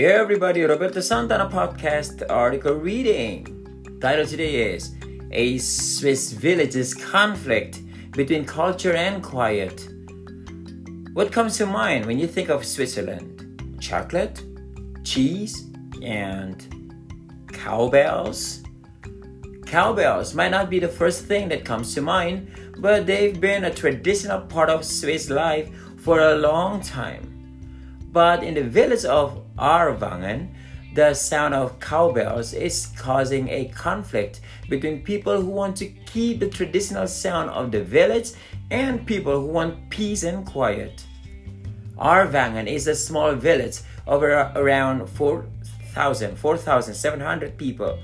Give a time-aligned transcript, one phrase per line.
[0.00, 3.98] Dear everybody, Roberto Santana podcast article reading.
[4.00, 4.94] Title today is
[5.30, 7.82] A Swiss Village's Conflict
[8.12, 9.90] Between Culture and Quiet.
[11.12, 13.76] What comes to mind when you think of Switzerland?
[13.78, 14.42] Chocolate,
[15.04, 15.66] cheese,
[16.02, 16.56] and
[17.52, 18.62] cowbells?
[19.66, 22.48] Cowbells might not be the first thing that comes to mind,
[22.78, 27.39] but they've been a traditional part of Swiss life for a long time.
[28.12, 30.48] But in the village of Aarwangen,
[30.94, 36.48] the sound of cowbells is causing a conflict between people who want to keep the
[36.48, 38.32] traditional sound of the village
[38.70, 41.04] and people who want peace and quiet.
[41.96, 47.98] Aarwangen is a small village of around 4,000, 4,700 people,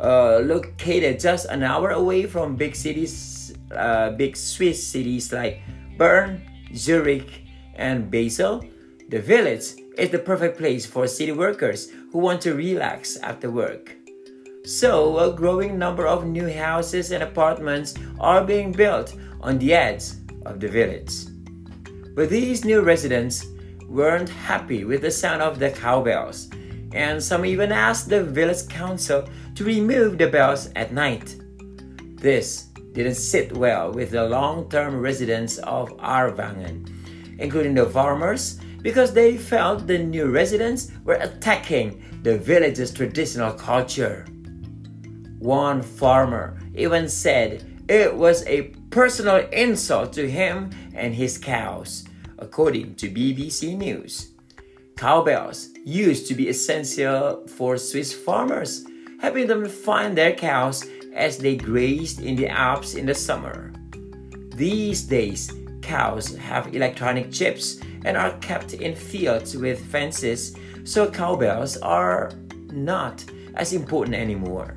[0.00, 5.62] uh, located just an hour away from big cities, uh, big Swiss cities like
[5.96, 6.42] Bern,
[6.74, 7.44] Zurich,
[7.76, 8.62] and Basel
[9.08, 13.96] the village is the perfect place for city workers who want to relax after work.
[14.64, 20.04] So, a growing number of new houses and apartments are being built on the edge
[20.44, 21.24] of the village.
[22.14, 23.46] But these new residents
[23.88, 26.50] weren't happy with the sound of the cowbells,
[26.92, 31.34] and some even asked the village council to remove the bells at night.
[32.16, 36.90] This didn't sit well with the long term residents of Aarwangen,
[37.38, 44.26] including the farmers because they felt the new residents were attacking the village's traditional culture.
[45.38, 52.04] One farmer even said it was a personal insult to him and his cows,
[52.38, 54.32] according to BBC News.
[54.96, 58.84] Cowbells used to be essential for Swiss farmers,
[59.20, 60.84] helping them find their cows
[61.14, 63.72] as they grazed in the Alps in the summer.
[64.54, 65.52] These days,
[65.88, 72.30] cows have electronic chips and are kept in fields with fences, so cowbells are
[72.70, 74.76] not as important anymore.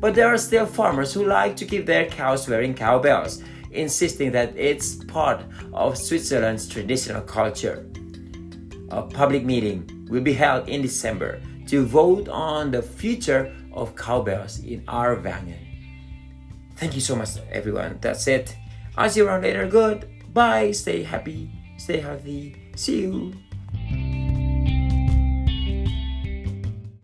[0.00, 4.56] But there are still farmers who like to keep their cows wearing cowbells, insisting that
[4.56, 7.86] it's part of Switzerland's traditional culture.
[8.90, 14.58] A public meeting will be held in December to vote on the future of cowbells
[14.60, 15.66] in Aarwangen.
[16.76, 17.98] Thank you so much, everyone.
[18.00, 18.56] That's it.
[18.96, 19.68] I'll see you around later.
[19.68, 20.08] Good.
[20.32, 20.72] Bye.
[20.72, 21.50] Stay happy.
[21.76, 22.56] Stay healthy.
[22.76, 23.32] See you.